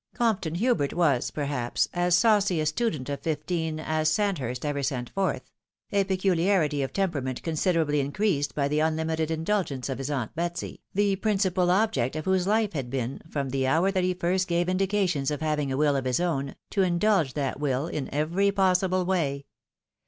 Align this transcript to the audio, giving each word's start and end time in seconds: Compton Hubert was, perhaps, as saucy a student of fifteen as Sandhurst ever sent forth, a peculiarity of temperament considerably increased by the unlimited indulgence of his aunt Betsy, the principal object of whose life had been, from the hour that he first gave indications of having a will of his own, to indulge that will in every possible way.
Compton 0.15 0.55
Hubert 0.55 0.93
was, 0.95 1.29
perhaps, 1.29 1.87
as 1.93 2.15
saucy 2.15 2.59
a 2.59 2.65
student 2.65 3.07
of 3.07 3.19
fifteen 3.19 3.79
as 3.79 4.09
Sandhurst 4.09 4.65
ever 4.65 4.81
sent 4.81 5.11
forth, 5.11 5.51
a 5.91 6.03
peculiarity 6.05 6.81
of 6.81 6.91
temperament 6.91 7.43
considerably 7.43 7.99
increased 7.99 8.55
by 8.55 8.67
the 8.67 8.79
unlimited 8.79 9.29
indulgence 9.29 9.89
of 9.89 9.99
his 9.99 10.09
aunt 10.09 10.33
Betsy, 10.33 10.81
the 10.95 11.17
principal 11.17 11.69
object 11.69 12.15
of 12.15 12.25
whose 12.25 12.47
life 12.47 12.73
had 12.73 12.89
been, 12.89 13.21
from 13.29 13.51
the 13.51 13.67
hour 13.67 13.91
that 13.91 14.03
he 14.03 14.15
first 14.15 14.47
gave 14.47 14.67
indications 14.67 15.29
of 15.29 15.41
having 15.41 15.71
a 15.71 15.77
will 15.77 15.95
of 15.95 16.05
his 16.05 16.19
own, 16.19 16.55
to 16.71 16.81
indulge 16.81 17.35
that 17.35 17.59
will 17.59 17.85
in 17.85 18.11
every 18.11 18.49
possible 18.51 19.05
way. 19.05 19.45